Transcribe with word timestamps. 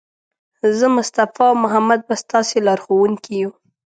زه، 0.77 0.85
مصطفی 0.97 1.41
او 1.51 1.55
محمد 1.63 1.99
به 2.07 2.15
ستاسې 2.23 2.57
لارښوونکي 2.67 3.33
یو. 3.41 3.51